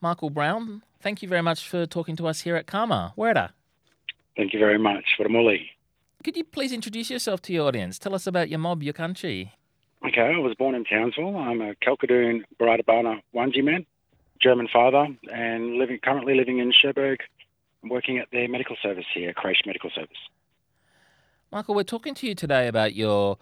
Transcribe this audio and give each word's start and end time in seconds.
Michael 0.00 0.30
Brown, 0.30 0.82
thank 1.00 1.22
you 1.22 1.28
very 1.28 1.42
much 1.42 1.68
for 1.68 1.84
talking 1.84 2.16
to 2.16 2.26
us 2.26 2.40
here 2.40 2.56
at 2.56 2.66
CAAMA. 2.66 3.14
Werda. 3.16 3.50
Thank 4.36 4.54
you 4.54 4.58
very 4.58 4.78
much. 4.78 5.04
Waramuli. 5.18 5.68
Could 6.24 6.36
you 6.36 6.44
please 6.44 6.72
introduce 6.72 7.10
yourself 7.10 7.42
to 7.42 7.52
your 7.52 7.66
audience? 7.68 7.98
Tell 7.98 8.14
us 8.14 8.26
about 8.26 8.48
your 8.48 8.58
mob, 8.58 8.82
your 8.82 8.94
country. 8.94 9.54
Okay, 10.06 10.32
I 10.34 10.38
was 10.38 10.54
born 10.54 10.74
in 10.74 10.84
Townsville. 10.84 11.36
I'm 11.36 11.60
a 11.60 11.74
Kalkadoon 11.74 12.44
Baradabana 12.58 13.20
Wangi 13.34 13.62
man, 13.62 13.84
German 14.40 14.68
father, 14.72 15.06
and 15.30 15.76
living 15.76 15.98
currently 16.02 16.34
living 16.34 16.58
in 16.58 16.72
Cherbourg, 16.72 17.20
working 17.84 18.18
at 18.18 18.28
the 18.30 18.46
medical 18.46 18.76
service 18.82 19.04
here, 19.14 19.34
Creche 19.34 19.66
Medical 19.66 19.90
Service. 19.94 20.16
Michael, 21.52 21.74
we're 21.74 21.82
talking 21.82 22.14
to 22.14 22.26
you 22.26 22.34
today 22.34 22.68
about 22.68 22.94
your 22.94 23.36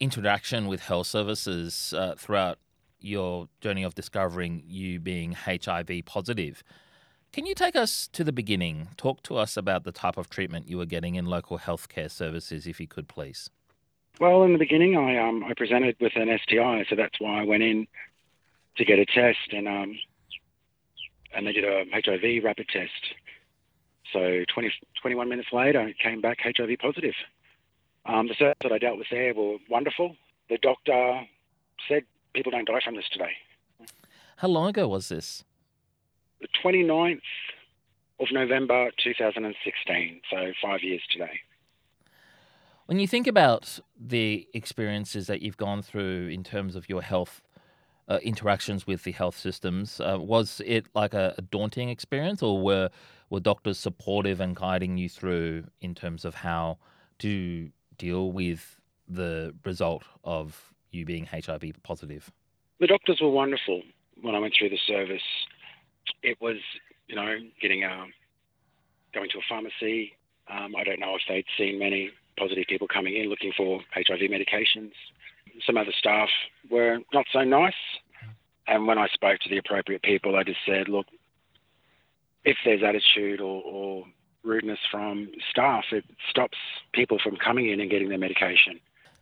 interaction 0.00 0.66
with 0.66 0.80
health 0.80 1.06
services 1.06 1.94
uh, 1.96 2.14
throughout 2.18 2.58
your 3.04 3.48
journey 3.60 3.82
of 3.82 3.94
discovering 3.94 4.62
you 4.66 5.00
being 5.00 5.32
HIV 5.32 5.90
positive. 6.04 6.62
Can 7.32 7.46
you 7.46 7.54
take 7.54 7.74
us 7.74 8.08
to 8.12 8.22
the 8.22 8.32
beginning? 8.32 8.88
Talk 8.96 9.22
to 9.24 9.36
us 9.36 9.56
about 9.56 9.84
the 9.84 9.92
type 9.92 10.16
of 10.16 10.30
treatment 10.30 10.68
you 10.68 10.78
were 10.78 10.86
getting 10.86 11.16
in 11.16 11.26
local 11.26 11.58
healthcare 11.58 12.10
services, 12.10 12.66
if 12.66 12.78
you 12.78 12.86
could, 12.86 13.08
please. 13.08 13.50
Well, 14.20 14.44
in 14.44 14.52
the 14.52 14.58
beginning, 14.58 14.96
I 14.96 15.18
um, 15.18 15.42
I 15.42 15.54
presented 15.54 15.96
with 16.00 16.12
an 16.14 16.28
STI, 16.42 16.84
so 16.88 16.94
that's 16.94 17.18
why 17.18 17.40
I 17.40 17.44
went 17.44 17.64
in 17.64 17.88
to 18.76 18.84
get 18.84 19.00
a 19.00 19.04
test, 19.04 19.52
and 19.52 19.66
um, 19.66 19.98
and 21.34 21.46
they 21.46 21.52
did 21.52 21.64
a 21.64 21.84
HIV 21.92 22.44
rapid 22.44 22.68
test. 22.68 22.92
So 24.12 24.44
20, 24.54 24.72
21 25.02 25.28
minutes 25.28 25.48
later, 25.52 25.80
I 25.80 25.94
came 26.00 26.20
back 26.20 26.38
HIV 26.40 26.78
positive. 26.78 27.14
Um, 28.06 28.28
the 28.28 28.34
service 28.34 28.54
that 28.62 28.70
I 28.70 28.78
dealt 28.78 28.98
with 28.98 29.08
there 29.10 29.34
were 29.34 29.56
wonderful. 29.68 30.14
The 30.48 30.58
doctor 30.58 31.22
said 31.88 32.04
people 32.34 32.52
don't 32.52 32.66
die 32.66 32.80
from 32.84 32.96
this 32.96 33.08
today. 33.10 33.32
How 34.36 34.48
long 34.48 34.68
ago 34.68 34.88
was 34.88 35.08
this? 35.08 35.44
The 36.40 36.48
29th 36.62 37.20
of 38.20 38.28
November 38.32 38.90
2016, 39.02 40.20
so 40.30 40.52
five 40.62 40.82
years 40.82 41.00
today. 41.10 41.40
When 42.86 42.98
you 42.98 43.06
think 43.06 43.26
about 43.26 43.78
the 43.98 44.46
experiences 44.52 45.26
that 45.26 45.40
you've 45.40 45.56
gone 45.56 45.80
through 45.80 46.28
in 46.28 46.44
terms 46.44 46.76
of 46.76 46.88
your 46.88 47.00
health 47.00 47.42
uh, 48.08 48.18
interactions 48.22 48.86
with 48.86 49.04
the 49.04 49.12
health 49.12 49.38
systems, 49.38 50.00
uh, 50.00 50.18
was 50.20 50.60
it 50.66 50.86
like 50.94 51.14
a, 51.14 51.34
a, 51.38 51.42
daunting 51.42 51.88
experience, 51.88 52.42
or 52.42 52.60
were 52.60 52.90
were 53.30 53.40
doctors 53.40 53.78
supportive 53.78 54.38
and 54.38 54.54
guiding 54.54 54.98
you 54.98 55.08
through 55.08 55.64
in 55.80 55.94
terms 55.94 56.26
of 56.26 56.34
how 56.34 56.76
to 57.20 57.70
deal 57.96 58.30
with 58.30 58.78
the 59.08 59.54
result 59.64 60.04
of 60.22 60.73
you 60.94 61.04
being 61.04 61.26
HIV 61.26 61.64
positive? 61.82 62.30
The 62.80 62.86
doctors 62.86 63.20
were 63.20 63.30
wonderful 63.30 63.82
when 64.20 64.34
I 64.34 64.38
went 64.38 64.54
through 64.58 64.70
the 64.70 64.78
service. 64.86 65.22
It 66.22 66.38
was, 66.40 66.56
you 67.06 67.16
know, 67.16 67.36
getting 67.60 67.84
um, 67.84 68.12
going 69.14 69.28
to 69.30 69.38
a 69.38 69.42
pharmacy. 69.48 70.12
Um, 70.50 70.74
I 70.76 70.84
don't 70.84 71.00
know 71.00 71.14
if 71.14 71.22
they'd 71.28 71.46
seen 71.56 71.78
many 71.78 72.10
positive 72.38 72.64
people 72.68 72.88
coming 72.88 73.16
in 73.16 73.28
looking 73.28 73.52
for 73.56 73.80
HIV 73.94 74.20
medications. 74.30 74.92
Some 75.66 75.76
other 75.76 75.92
staff 75.96 76.28
were 76.70 76.98
not 77.12 77.26
so 77.32 77.44
nice. 77.44 77.74
And 78.66 78.86
when 78.86 78.98
I 78.98 79.08
spoke 79.08 79.40
to 79.40 79.48
the 79.48 79.58
appropriate 79.58 80.02
people, 80.02 80.36
I 80.36 80.42
just 80.42 80.58
said, 80.66 80.88
look, 80.88 81.06
if 82.44 82.56
there's 82.64 82.82
attitude 82.82 83.40
or, 83.40 83.62
or 83.62 84.04
rudeness 84.42 84.78
from 84.90 85.28
staff, 85.50 85.84
it 85.92 86.04
stops 86.30 86.58
people 86.92 87.18
from 87.22 87.36
coming 87.36 87.70
in 87.70 87.80
and 87.80 87.90
getting 87.90 88.08
their 88.08 88.18
medication. 88.18 88.80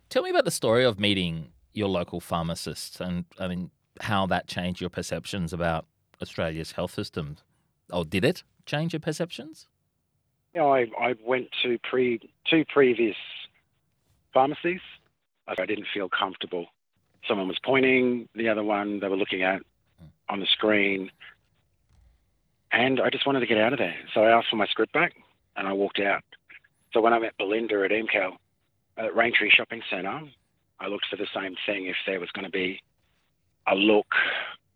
Tell 0.09 0.23
me 0.23 0.29
about 0.29 0.45
the 0.45 0.51
story 0.51 0.83
of 0.83 0.99
meeting 0.99 1.52
your 1.73 1.87
local 1.87 2.19
pharmacist 2.19 3.01
and 3.01 3.25
I 3.39 3.47
mean 3.47 3.71
how 4.01 4.25
that 4.27 4.47
changed 4.47 4.81
your 4.81 4.89
perceptions 4.89 5.53
about 5.53 5.85
Australia's 6.21 6.73
health 6.73 6.93
system. 6.93 7.37
Or 7.91 8.05
did 8.05 8.25
it 8.25 8.43
change 8.65 8.93
your 8.93 8.99
perceptions? 8.99 9.67
you 10.53 10.61
know, 10.61 10.73
I, 10.73 10.87
I 10.99 11.15
went 11.23 11.49
to 11.63 11.77
pre 11.79 12.19
two 12.49 12.65
previous 12.65 13.15
pharmacies. 14.33 14.81
I 15.47 15.65
didn't 15.65 15.87
feel 15.93 16.09
comfortable. 16.09 16.67
Someone 17.27 17.47
was 17.47 17.59
pointing, 17.63 18.29
the 18.35 18.49
other 18.49 18.63
one 18.63 18.99
they 18.99 19.07
were 19.07 19.17
looking 19.17 19.43
at 19.43 19.61
on 20.29 20.39
the 20.39 20.45
screen, 20.45 21.11
and 22.71 22.99
I 22.99 23.09
just 23.09 23.25
wanted 23.25 23.41
to 23.41 23.45
get 23.45 23.57
out 23.57 23.73
of 23.73 23.79
there. 23.79 23.95
So 24.13 24.23
I 24.23 24.31
asked 24.31 24.47
for 24.49 24.55
my 24.55 24.67
script 24.67 24.93
back, 24.93 25.13
and 25.55 25.67
I 25.67 25.73
walked 25.73 25.99
out. 25.99 26.23
So 26.93 27.01
when 27.01 27.13
I 27.13 27.19
met 27.19 27.37
Belinda 27.37 27.83
at 27.83 27.91
MCAL 27.91 28.37
at 28.97 29.05
uh, 29.05 29.09
Raintree 29.09 29.51
Shopping 29.51 29.81
Centre, 29.89 30.21
I 30.83 30.87
looked 30.87 31.07
for 31.09 31.15
the 31.15 31.27
same 31.33 31.55
thing 31.65 31.87
if 31.87 31.95
there 32.05 32.19
was 32.19 32.29
going 32.31 32.45
to 32.45 32.51
be 32.51 32.81
a 33.67 33.75
look 33.75 34.13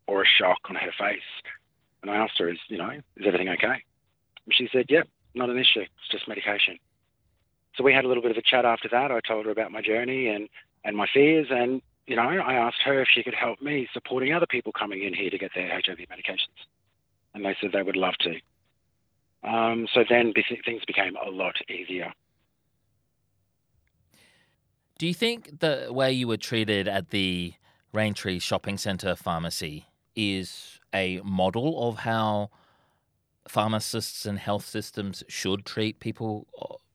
or 0.08 0.24
a 0.24 0.26
shock 0.26 0.60
on 0.70 0.76
her 0.76 0.92
face. 0.98 1.20
And 2.02 2.10
I 2.10 2.16
asked 2.16 2.38
her, 2.40 2.50
"Is 2.50 2.60
you 2.70 2.78
know, 2.78 2.90
is 2.90 3.26
everything 3.26 3.50
okay?" 3.50 3.84
And 4.46 4.56
she 4.56 4.70
said, 4.72 4.86
"Yep, 4.90 5.08
not 5.38 5.50
an 5.50 5.58
issue. 5.58 5.82
It's 5.82 6.12
just 6.12 6.28
medication. 6.28 6.80
So 7.76 7.84
we 7.84 7.94
had 7.94 8.06
a 8.06 8.08
little 8.08 8.24
bit 8.24 8.32
of 8.32 8.38
a 8.38 8.42
chat 8.42 8.66
after 8.66 8.90
that. 8.90 9.12
I 9.12 9.20
told 9.22 9.46
her 9.46 9.52
about 9.52 9.72
my 9.72 9.82
journey 9.82 10.28
and, 10.28 10.50
and 10.84 10.98
my 10.98 11.08
fears. 11.14 11.48
And, 11.52 11.82
you 12.08 12.16
know, 12.16 12.24
I 12.24 12.54
asked 12.56 12.82
her 12.84 13.02
if 13.02 13.08
she 13.14 13.24
could 13.24 13.36
help 13.36 13.62
me 13.62 13.88
supporting 13.94 14.34
other 14.34 14.48
people 14.48 14.72
coming 14.72 15.04
in 15.04 15.14
here 15.14 15.30
to 15.30 15.38
get 15.38 15.52
their 15.54 15.70
HIV 15.70 16.00
medications. 16.10 16.58
And 17.34 17.46
they 17.46 17.56
said 17.62 17.72
they 17.72 17.84
would 17.84 17.96
love 17.96 18.16
to. 18.22 19.48
Um, 19.48 19.88
so 19.94 20.04
then 20.10 20.34
things 20.66 20.82
became 20.88 21.16
a 21.16 21.30
lot 21.30 21.56
easier. 21.70 22.12
Do 24.98 25.06
you 25.06 25.14
think 25.14 25.60
the 25.60 25.90
way 25.92 26.12
you 26.12 26.28
were 26.28 26.38
treated 26.38 26.88
at 26.88 27.12
the 27.12 27.54
Raintree 27.94 28.42
Shopping 28.42 28.80
Centre 28.80 29.16
pharmacy 29.16 29.86
is 30.16 30.80
a 30.92 31.22
model 31.24 31.88
of 31.88 32.00
how 32.00 32.50
pharmacists 33.48 34.26
and 34.26 34.40
health 34.40 34.66
systems 34.66 35.24
should 35.28 35.66
treat 35.66 36.00
people 36.00 36.48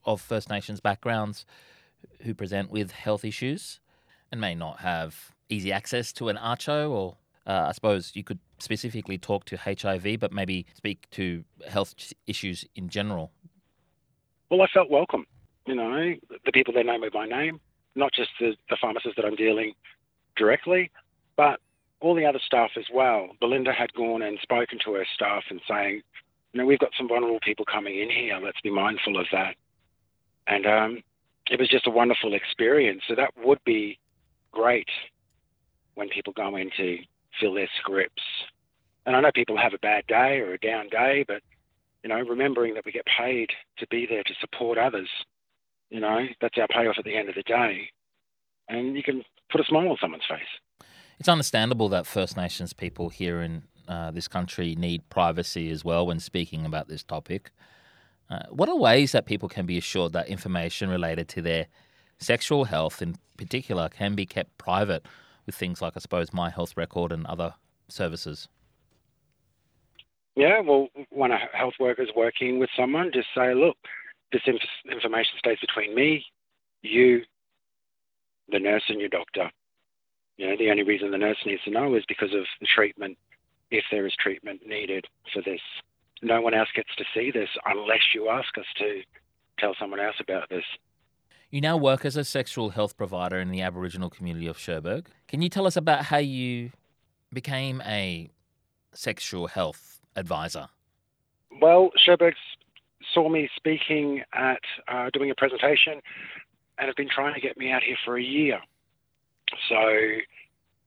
of 0.04 0.20
First 0.20 0.50
Nations 0.50 0.80
backgrounds 0.80 1.46
who 2.22 2.34
present 2.34 2.70
with 2.70 2.90
health 2.90 3.24
issues 3.24 3.78
and 4.32 4.40
may 4.40 4.56
not 4.56 4.80
have 4.80 5.36
easy 5.48 5.70
access 5.70 6.12
to 6.14 6.28
an 6.28 6.36
ACCHO 6.38 6.90
or 6.90 7.16
uh, 7.46 7.66
I 7.68 7.72
suppose 7.72 8.12
you 8.14 8.24
could 8.24 8.40
specifically 8.58 9.18
talk 9.18 9.44
to 9.46 9.56
HIV, 9.56 10.18
but 10.18 10.32
maybe 10.32 10.66
speak 10.74 11.08
to 11.12 11.44
health 11.68 11.94
issues 12.26 12.64
in 12.74 12.88
general. 12.88 13.30
Well, 14.50 14.62
I 14.62 14.66
felt 14.74 14.90
welcome. 14.90 15.24
You 15.66 15.76
know, 15.76 16.14
the 16.44 16.52
people 16.52 16.74
there 16.74 16.84
know 16.84 16.98
me 16.98 17.08
by 17.12 17.26
name, 17.26 17.60
not 17.94 18.12
just 18.12 18.30
the, 18.40 18.54
the 18.70 18.76
pharmacist 18.80 19.16
that 19.16 19.24
I'm 19.24 19.36
dealing 19.36 19.74
directly, 20.36 20.90
but 21.36 21.60
all 22.00 22.14
the 22.14 22.26
other 22.26 22.40
staff 22.44 22.70
as 22.76 22.86
well. 22.92 23.28
Belinda 23.40 23.72
had 23.72 23.92
gone 23.94 24.22
and 24.22 24.38
spoken 24.42 24.78
to 24.84 24.94
her 24.94 25.06
staff 25.14 25.44
and 25.50 25.60
saying, 25.68 26.02
you 26.52 26.60
know, 26.60 26.66
we've 26.66 26.78
got 26.78 26.90
some 26.98 27.08
vulnerable 27.08 27.40
people 27.42 27.64
coming 27.64 27.98
in 27.98 28.10
here. 28.10 28.38
Let's 28.42 28.60
be 28.60 28.70
mindful 28.70 29.18
of 29.18 29.26
that. 29.32 29.54
And 30.46 30.66
um, 30.66 31.02
it 31.50 31.58
was 31.58 31.68
just 31.68 31.86
a 31.86 31.90
wonderful 31.90 32.34
experience. 32.34 33.02
So 33.08 33.14
that 33.14 33.30
would 33.42 33.62
be 33.64 33.98
great 34.50 34.88
when 35.94 36.08
people 36.08 36.32
go 36.32 36.56
in 36.56 36.70
to 36.76 36.98
fill 37.40 37.54
their 37.54 37.68
scripts. 37.78 38.22
And 39.06 39.16
I 39.16 39.20
know 39.20 39.30
people 39.34 39.56
have 39.56 39.74
a 39.74 39.78
bad 39.78 40.06
day 40.06 40.38
or 40.40 40.52
a 40.52 40.58
down 40.58 40.88
day, 40.88 41.24
but 41.26 41.42
you 42.02 42.08
know, 42.08 42.20
remembering 42.20 42.74
that 42.74 42.84
we 42.84 42.92
get 42.92 43.06
paid 43.06 43.50
to 43.78 43.86
be 43.88 44.06
there 44.06 44.24
to 44.24 44.34
support 44.40 44.76
others, 44.76 45.08
you 45.92 46.00
know, 46.00 46.26
that's 46.40 46.56
our 46.58 46.66
payoff 46.68 46.96
at 46.98 47.04
the 47.04 47.14
end 47.14 47.28
of 47.28 47.34
the 47.34 47.42
day. 47.42 47.90
And 48.68 48.96
you 48.96 49.02
can 49.02 49.22
put 49.50 49.60
a 49.60 49.64
smile 49.64 49.88
on 49.88 49.98
someone's 50.00 50.24
face. 50.28 50.88
It's 51.20 51.28
understandable 51.28 51.90
that 51.90 52.06
First 52.06 52.36
Nations 52.36 52.72
people 52.72 53.10
here 53.10 53.42
in 53.42 53.64
uh, 53.86 54.10
this 54.10 54.26
country 54.26 54.74
need 54.74 55.08
privacy 55.10 55.70
as 55.70 55.84
well 55.84 56.06
when 56.06 56.18
speaking 56.18 56.64
about 56.64 56.88
this 56.88 57.02
topic. 57.02 57.50
Uh, 58.30 58.40
what 58.48 58.70
are 58.70 58.76
ways 58.76 59.12
that 59.12 59.26
people 59.26 59.48
can 59.48 59.66
be 59.66 59.76
assured 59.76 60.14
that 60.14 60.28
information 60.28 60.88
related 60.88 61.28
to 61.28 61.42
their 61.42 61.66
sexual 62.18 62.64
health, 62.64 63.02
in 63.02 63.16
particular, 63.36 63.90
can 63.90 64.14
be 64.14 64.24
kept 64.24 64.56
private 64.56 65.04
with 65.44 65.54
things 65.54 65.82
like, 65.82 65.92
I 65.94 66.00
suppose, 66.00 66.32
My 66.32 66.48
Health 66.48 66.74
Record 66.74 67.12
and 67.12 67.26
other 67.26 67.54
services? 67.88 68.48
Yeah, 70.36 70.60
well, 70.60 70.88
when 71.10 71.32
a 71.32 71.38
health 71.52 71.74
worker 71.78 72.02
is 72.02 72.08
working 72.16 72.58
with 72.58 72.70
someone, 72.74 73.10
just 73.12 73.28
say, 73.36 73.52
look, 73.52 73.76
this 74.32 74.42
inf- 74.46 74.62
information 74.90 75.34
stays 75.38 75.58
between 75.60 75.94
me, 75.94 76.24
you, 76.82 77.22
the 78.48 78.58
nurse, 78.58 78.84
and 78.88 79.00
your 79.00 79.08
doctor. 79.08 79.50
You 80.36 80.48
know, 80.48 80.56
the 80.58 80.70
only 80.70 80.82
reason 80.82 81.10
the 81.10 81.18
nurse 81.18 81.38
needs 81.44 81.62
to 81.64 81.70
know 81.70 81.94
is 81.94 82.04
because 82.08 82.32
of 82.32 82.44
the 82.60 82.66
treatment 82.66 83.18
if 83.70 83.84
there 83.90 84.06
is 84.06 84.14
treatment 84.18 84.60
needed 84.66 85.06
for 85.32 85.42
this. 85.42 85.60
No 86.22 86.40
one 86.40 86.54
else 86.54 86.68
gets 86.74 86.94
to 86.96 87.04
see 87.14 87.30
this 87.30 87.48
unless 87.66 88.14
you 88.14 88.28
ask 88.28 88.56
us 88.58 88.66
to 88.78 89.02
tell 89.58 89.74
someone 89.78 90.00
else 90.00 90.16
about 90.20 90.48
this. 90.48 90.64
You 91.50 91.60
now 91.60 91.76
work 91.76 92.04
as 92.04 92.16
a 92.16 92.24
sexual 92.24 92.70
health 92.70 92.96
provider 92.96 93.38
in 93.38 93.50
the 93.50 93.60
Aboriginal 93.60 94.08
community 94.08 94.46
of 94.46 94.56
Cherbourg. 94.56 95.08
Can 95.28 95.42
you 95.42 95.48
tell 95.48 95.66
us 95.66 95.76
about 95.76 96.06
how 96.06 96.16
you 96.16 96.70
became 97.32 97.82
a 97.82 98.30
sexual 98.94 99.48
health 99.48 100.00
advisor? 100.16 100.68
Well, 101.60 101.90
Cherbourg 101.96 102.34
saw 103.12 103.28
me 103.28 103.48
speaking 103.56 104.22
at 104.32 104.60
uh, 104.88 105.10
doing 105.12 105.30
a 105.30 105.34
presentation 105.34 106.00
and 106.78 106.86
have 106.86 106.96
been 106.96 107.08
trying 107.08 107.34
to 107.34 107.40
get 107.40 107.56
me 107.56 107.70
out 107.70 107.82
here 107.82 107.96
for 108.04 108.16
a 108.16 108.22
year. 108.22 108.60
So 109.68 109.76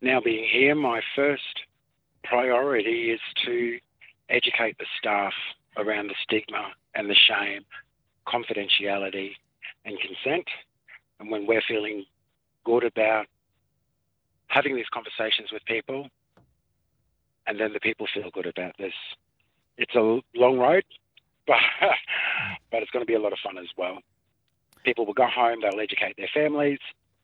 now 0.02 0.20
being 0.22 0.48
here, 0.52 0.76
my 0.76 1.02
first 1.16 1.62
priority 2.24 3.12
is 3.12 3.20
to 3.46 3.78
educate 4.30 4.78
the 4.80 4.86
staff 4.98 5.34
around 5.78 6.08
the 6.08 6.16
stigma 6.24 6.72
and 6.96 7.10
the 7.10 7.16
shame, 7.16 7.64
confidentiality, 8.28 9.32
and 9.86 9.98
consent. 10.00 10.48
And 11.20 11.30
when 11.30 11.46
we're 11.46 11.62
feeling 11.68 12.06
good 12.64 12.84
about 12.84 13.26
having 14.48 14.76
these 14.76 14.90
conversations 14.94 15.50
with 15.52 15.64
people, 15.66 16.08
and 17.48 17.60
then 17.60 17.74
the 17.74 17.80
people 17.80 18.08
feel 18.14 18.30
good 18.32 18.48
about 18.48 18.74
this. 18.78 18.94
It's 19.78 19.94
a 19.96 20.20
long 20.36 20.58
road, 20.58 20.84
but, 21.48 21.58
but 22.72 22.82
it's 22.82 22.92
going 22.92 23.04
to 23.04 23.08
be 23.08 23.16
a 23.16 23.20
lot 23.20 23.34
of 23.34 23.40
fun 23.44 23.58
as 23.58 23.68
well. 23.78 24.00
People 24.84 25.06
will 25.06 25.14
go 25.14 25.28
home, 25.28 25.60
they'll 25.62 25.80
educate 25.80 26.16
their 26.18 26.30
families, 26.34 26.80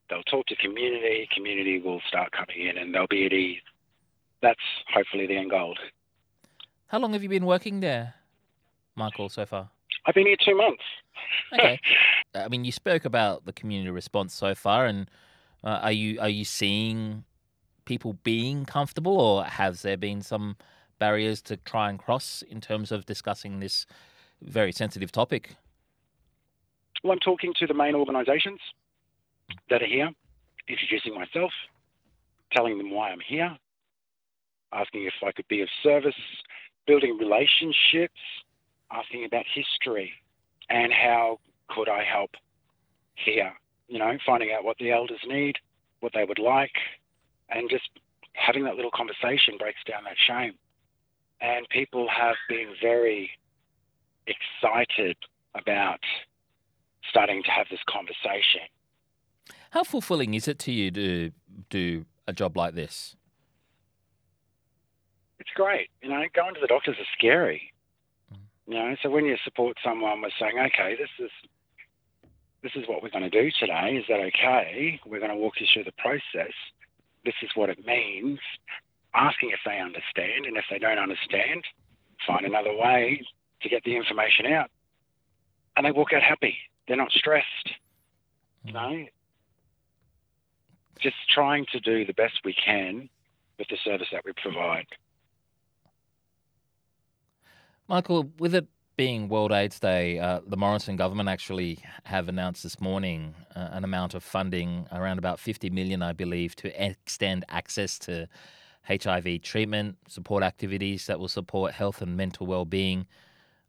they'll 0.09 0.23
talk 0.23 0.45
to 0.47 0.55
community, 0.55 1.27
community 1.33 1.79
will 1.79 2.01
start 2.07 2.31
coming 2.31 2.67
in 2.67 2.77
and 2.77 2.93
they'll 2.93 3.07
be 3.07 3.25
at 3.25 3.33
ease. 3.33 3.61
That's 4.41 4.59
hopefully 4.93 5.27
the 5.27 5.37
end 5.37 5.51
goal. 5.51 5.75
How 6.87 6.99
long 6.99 7.13
have 7.13 7.23
you 7.23 7.29
been 7.29 7.45
working 7.45 7.79
there, 7.79 8.15
Michael, 8.95 9.29
so 9.29 9.45
far? 9.45 9.69
I've 10.05 10.15
been 10.15 10.25
here 10.25 10.35
two 10.43 10.57
months. 10.57 10.83
okay. 11.53 11.79
I 12.35 12.47
mean, 12.47 12.65
you 12.65 12.71
spoke 12.71 13.05
about 13.05 13.45
the 13.45 13.53
community 13.53 13.91
response 13.91 14.33
so 14.33 14.55
far, 14.55 14.85
and 14.85 15.09
uh, 15.63 15.79
are 15.83 15.91
you 15.91 16.19
are 16.19 16.29
you 16.29 16.43
seeing 16.43 17.23
people 17.85 18.13
being 18.23 18.65
comfortable, 18.65 19.19
or 19.19 19.43
has 19.43 19.83
there 19.83 19.97
been 19.97 20.21
some 20.21 20.55
barriers 20.99 21.41
to 21.41 21.57
try 21.57 21.89
and 21.89 21.99
cross 21.99 22.43
in 22.49 22.61
terms 22.61 22.91
of 22.91 23.05
discussing 23.05 23.59
this 23.59 23.85
very 24.41 24.71
sensitive 24.71 25.11
topic? 25.11 25.55
Well, 27.03 27.13
I'm 27.13 27.19
talking 27.19 27.53
to 27.59 27.67
the 27.67 27.73
main 27.73 27.95
organisations 27.95 28.59
that 29.69 29.81
are 29.81 29.87
here, 29.87 30.09
introducing 30.67 31.15
myself, 31.15 31.51
telling 32.51 32.77
them 32.77 32.91
why 32.91 33.09
I'm 33.09 33.21
here, 33.25 33.57
asking 34.73 35.05
if 35.05 35.13
I 35.25 35.31
could 35.31 35.47
be 35.47 35.61
of 35.61 35.69
service, 35.81 36.15
building 36.85 37.17
relationships, 37.17 38.19
asking 38.91 39.25
about 39.25 39.45
history 39.53 40.11
and 40.69 40.91
how 40.93 41.39
could 41.69 41.89
I 41.89 42.03
help 42.03 42.31
here. 43.15 43.53
You 43.87 43.99
know, 43.99 44.17
finding 44.25 44.51
out 44.53 44.63
what 44.63 44.77
the 44.77 44.91
elders 44.91 45.19
need, 45.27 45.57
what 45.99 46.13
they 46.13 46.23
would 46.23 46.39
like, 46.39 46.75
and 47.49 47.69
just 47.69 47.89
having 48.33 48.63
that 48.63 48.75
little 48.75 48.91
conversation 48.91 49.57
breaks 49.57 49.83
down 49.87 50.03
that 50.05 50.15
shame. 50.17 50.53
And 51.41 51.67
people 51.69 52.07
have 52.07 52.35
been 52.47 52.69
very 52.81 53.31
excited 54.27 55.17
about 55.55 55.99
starting 57.09 57.43
to 57.43 57.51
have 57.51 57.67
this 57.69 57.79
conversation. 57.89 58.61
How 59.71 59.83
fulfilling 59.83 60.33
is 60.33 60.47
it 60.47 60.59
to 60.59 60.71
you 60.71 60.91
to 60.91 61.31
do 61.69 62.05
a 62.27 62.33
job 62.33 62.57
like 62.57 62.75
this? 62.75 63.15
It's 65.39 65.49
great. 65.55 65.89
You 66.01 66.09
know, 66.09 66.23
going 66.35 66.53
to 66.53 66.61
the 66.61 66.67
doctors 66.67 66.97
is 66.99 67.07
scary. 67.17 67.73
Mm. 68.31 68.37
You 68.67 68.73
know, 68.75 68.95
so 69.01 69.09
when 69.09 69.25
you 69.25 69.37
support 69.43 69.77
someone 69.83 70.21
with 70.21 70.33
saying, 70.39 70.57
okay, 70.57 70.95
this 70.95 71.09
is 71.19 71.31
this 72.63 72.73
is 72.75 72.87
what 72.87 73.01
we're 73.01 73.09
going 73.09 73.29
to 73.29 73.29
do 73.29 73.49
today. 73.59 73.97
Is 73.97 74.05
that 74.07 74.19
okay? 74.19 74.99
We're 75.05 75.19
going 75.19 75.31
to 75.31 75.37
walk 75.37 75.53
you 75.59 75.65
through 75.73 75.85
the 75.85 75.97
process. 75.97 76.53
This 77.25 77.33
is 77.41 77.49
what 77.55 77.71
it 77.71 77.83
means. 77.85 78.37
Asking 79.15 79.49
if 79.49 79.59
they 79.65 79.79
understand, 79.79 80.45
and 80.45 80.55
if 80.57 80.65
they 80.69 80.77
don't 80.77 80.99
understand, 80.99 81.63
find 82.27 82.45
another 82.45 82.73
way 82.75 83.25
to 83.63 83.69
get 83.69 83.83
the 83.83 83.95
information 83.95 84.45
out. 84.47 84.69
And 85.75 85.85
they 85.85 85.91
walk 85.91 86.13
out 86.13 86.23
happy. 86.23 86.57
They're 86.87 86.97
not 86.97 87.11
stressed. 87.11 87.71
You 88.63 88.73
know, 88.73 89.05
just 90.99 91.15
trying 91.33 91.65
to 91.71 91.79
do 91.79 92.05
the 92.05 92.13
best 92.13 92.39
we 92.45 92.53
can 92.53 93.09
with 93.57 93.67
the 93.69 93.77
service 93.83 94.07
that 94.11 94.23
we 94.25 94.33
provide. 94.33 94.85
Michael, 97.87 98.29
with 98.37 98.55
it 98.55 98.67
being 98.97 99.27
World 99.27 99.51
AIDS 99.51 99.79
Day, 99.79 100.19
uh, 100.19 100.41
the 100.45 100.57
Morrison 100.57 100.95
government 100.95 101.27
actually 101.27 101.79
have 102.03 102.29
announced 102.29 102.63
this 102.63 102.79
morning 102.79 103.33
uh, 103.55 103.69
an 103.71 103.83
amount 103.83 104.13
of 104.13 104.23
funding, 104.23 104.87
around 104.91 105.17
about 105.17 105.39
50 105.39 105.69
million, 105.71 106.01
I 106.01 106.13
believe, 106.13 106.55
to 106.57 106.85
extend 106.85 107.45
access 107.49 107.97
to 107.99 108.27
HIV 108.87 109.41
treatment, 109.41 109.97
support 110.07 110.43
activities 110.43 111.07
that 111.07 111.19
will 111.19 111.27
support 111.27 111.73
health 111.73 112.01
and 112.01 112.15
mental 112.15 112.45
well-being 112.45 113.07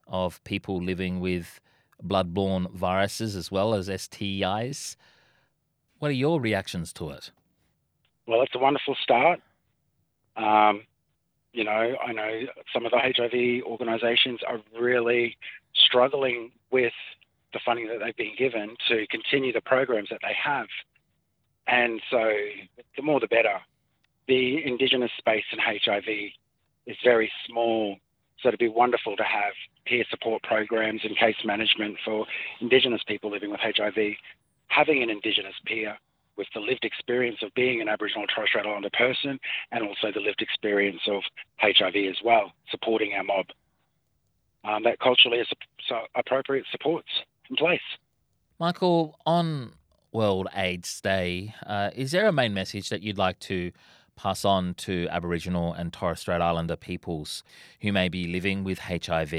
of 0.07 0.43
people 0.45 0.83
living 0.83 1.21
with 1.21 1.61
blood-borne 2.03 2.69
viruses 2.75 3.37
as 3.37 3.51
well 3.51 3.75
as 3.75 3.89
STIs. 3.89 4.97
What 5.99 6.09
are 6.09 6.15
your 6.15 6.41
reactions 6.41 6.93
to 6.95 7.11
it? 7.11 7.31
Well, 8.27 8.43
it's 8.43 8.55
a 8.55 8.59
wonderful 8.59 8.97
start. 9.01 9.41
Um, 10.37 10.83
you 11.53 11.65
know, 11.65 11.95
I 12.05 12.13
know 12.13 12.41
some 12.73 12.87
of 12.87 12.93
the 12.93 12.99
HIV 12.99 13.65
organisations 13.65 14.41
are 14.47 14.61
really 14.79 15.37
struggling 15.75 16.51
with 16.71 16.93
the 17.53 17.61
funding 17.65 17.89
that 17.89 17.99
they've 18.03 18.17
been 18.17 18.35
given 18.37 18.77
to 18.89 19.07
continue 19.09 19.53
the 19.53 19.61
programs 19.61 20.09
that 20.11 20.21
they 20.23 20.35
have. 20.43 20.67
And 21.67 22.01
so 22.11 22.33
the 22.97 23.03
more 23.03 23.21
the 23.21 23.29
better. 23.29 23.61
The 24.29 24.65
Indigenous 24.65 25.11
space 25.19 25.45
in 25.53 25.59
HIV 25.59 26.05
is 26.87 26.97
very 27.05 27.31
small. 27.47 27.97
So 28.43 28.49
it'd 28.49 28.59
be 28.59 28.69
wonderful 28.69 29.17
to 29.17 29.23
have 29.23 29.53
peer 29.87 30.05
support 30.11 30.43
programs 30.43 31.03
and 31.05 31.17
case 31.17 31.37
management 31.45 31.97
for 32.05 32.27
Indigenous 32.61 33.03
people 33.07 33.31
living 33.31 33.51
with 33.51 33.61
HIV. 33.61 33.95
Having 34.69 35.03
an 35.03 35.11
Indigenous 35.11 35.55
peer 35.65 35.97
with 36.37 36.49
the 36.55 36.61
lived 36.61 36.85
experience 36.85 37.39
of 37.43 37.55
being 37.55 37.81
an 37.81 37.89
Aboriginal 37.89 38.27
Torres 38.27 38.49
Strait 38.49 38.67
Islander 38.67 38.91
person 38.97 39.39
and 39.71 39.85
also 39.85 40.11
the 40.13 40.21
lived 40.21 40.41
experience 40.41 41.03
of 41.07 41.23
HIV 41.59 41.95
as 42.11 42.17
well, 42.25 42.53
supporting 42.71 43.13
our 43.13 43.23
mob. 43.23 43.47
Um, 44.65 44.83
that 44.85 44.99
culturally 45.01 45.39
is 45.39 45.49
appropriate 46.15 46.65
supports 46.71 47.09
in 47.51 47.57
place. 47.57 47.81
Michael, 48.59 49.19
on 49.27 49.73
World 50.13 50.49
AIDS 50.55 51.01
Day, 51.01 51.55
uh, 51.67 51.91
is 51.95 52.13
there 52.13 52.29
a 52.29 52.33
main 52.33 52.55
message 52.55 52.89
that 52.89 53.03
you'd 53.03 53.19
like 53.19 53.39
to 53.41 53.73
pass 54.17 54.45
on 54.45 54.75
to 54.75 55.09
Aboriginal 55.11 55.73
and 55.73 55.93
Torres 55.93 56.21
Strait 56.21 56.41
Islander 56.41 56.77
peoples 56.77 57.43
who 57.81 57.93
may 57.93 58.09
be 58.09 58.27
living 58.27 58.65
with 58.65 58.79
HIV? 58.81 59.33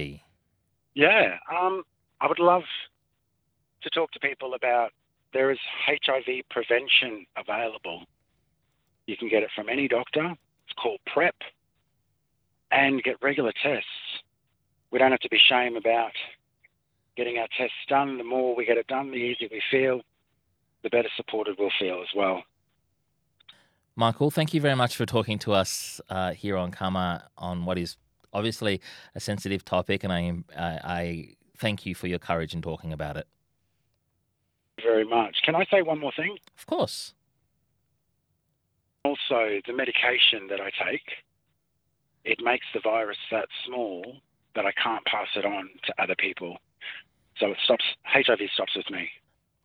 Yeah, 0.96 1.38
um, 1.52 1.84
I 2.22 2.28
would 2.28 2.40
love 2.40 2.64
to 3.82 3.90
talk 3.90 4.12
to 4.12 4.20
people 4.20 4.54
about 4.54 4.92
there 5.34 5.52
is 5.52 5.60
HIV 5.88 6.44
prevention 6.50 7.26
available. 7.36 8.04
You 9.08 9.18
can 9.18 9.30
get 9.30 9.44
it 9.44 9.50
from 9.56 9.70
any 9.70 9.88
doctor. 9.88 10.34
It's 10.66 10.74
called 10.82 11.00
PrEP 11.08 11.36
and 12.72 13.04
get 13.04 13.18
regular 13.22 13.52
tests. 13.64 13.88
We 14.92 15.00
don't 15.00 15.12
have 15.12 15.20
to 15.22 15.30
be 15.30 15.40
shame 15.50 15.76
about 15.76 16.12
getting 17.18 17.38
our 17.38 17.48
tests 17.58 17.76
done. 17.88 18.18
The 18.18 18.24
more 18.24 18.56
we 18.56 18.66
get 18.66 18.78
it 18.78 18.88
done, 18.88 19.12
the 19.12 19.18
easier 19.18 19.50
we 19.52 19.62
feel, 19.72 20.02
the 20.84 20.90
better 20.90 21.10
supported 21.16 21.56
we'll 21.58 21.72
feel 21.80 22.02
as 22.02 22.10
well. 22.16 22.44
Michael, 23.96 24.32
thank 24.32 24.54
you 24.54 24.62
very 24.62 24.76
much 24.76 24.96
for 24.96 25.06
talking 25.06 25.38
to 25.40 25.54
us 25.54 26.02
uh, 26.10 26.32
here 26.32 26.58
on 26.58 26.72
CAAMA 26.72 27.24
on 27.38 27.66
what 27.66 27.78
is 27.78 27.98
obviously 28.34 28.82
a 29.14 29.20
sensitive 29.20 29.64
topic, 29.64 30.04
and 30.04 30.12
I, 30.12 30.34
I, 30.58 30.66
I 30.84 31.28
thank 31.58 31.86
you 31.86 31.94
for 31.94 32.08
your 32.08 32.20
courage 32.20 32.54
in 32.54 32.62
talking 32.62 32.92
about 32.92 33.18
it 33.18 33.28
very 34.82 35.06
much. 35.06 35.38
Can 35.44 35.56
I 35.56 35.66
say 35.72 35.82
one 35.82 36.00
more 36.00 36.12
thing? 36.16 36.38
Of 36.58 36.66
course. 36.66 37.14
Also, 39.06 39.60
the 39.68 39.74
medication 39.74 40.48
that 40.50 40.62
I 40.62 40.72
take, 40.90 41.08
it 42.24 42.40
makes 42.42 42.66
the 42.74 42.80
virus 42.82 43.18
that 43.32 43.48
small 43.66 44.18
that 44.56 44.66
I 44.66 44.72
can't 44.72 45.04
pass 45.06 45.28
it 45.36 45.46
on 45.46 45.70
to 45.86 45.94
other 46.02 46.16
people. 46.18 46.58
So 47.38 47.48
it 47.48 47.58
stops, 47.64 47.84
HIV 48.06 48.40
stops 48.54 48.76
with 48.76 48.90
me. 48.92 49.10